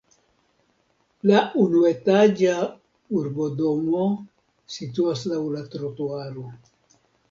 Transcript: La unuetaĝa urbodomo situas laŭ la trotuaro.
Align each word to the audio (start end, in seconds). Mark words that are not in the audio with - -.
La 1.31 1.41
unuetaĝa 1.65 2.57
urbodomo 3.21 4.11
situas 4.81 5.31
laŭ 5.33 5.43
la 5.57 5.67
trotuaro. 5.79 6.53